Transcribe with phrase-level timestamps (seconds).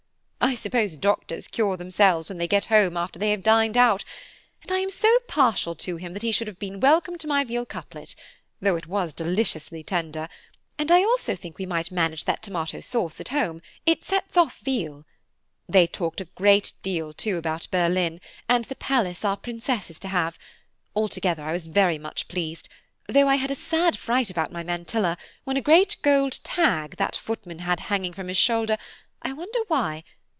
[0.43, 4.03] I suppose doctors cure themselves when they get home after they have dined out,
[4.63, 7.43] and I am so partial to him that he should have been welcome to my
[7.45, 8.15] veal cutlet,
[8.59, 10.27] though it was deliciously tender,
[10.79, 15.05] and I also think we might manage that tomato sauce at home–it sets off veal.
[15.69, 20.07] They talked a great deal too about Berlin, and the palace our Princess is to
[20.09, 20.37] have;
[20.95, 22.67] altogether I was very much pleased,
[23.07, 27.15] though I had a sad fright about my mantilla when a great gold tag that
[27.15, 30.03] footman had hanging from his shoulder–I wonder why?